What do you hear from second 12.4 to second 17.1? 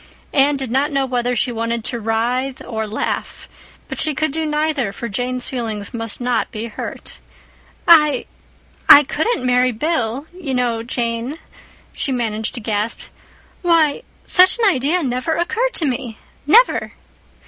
to gasp. "Why, such an idea never occurred to me—never!"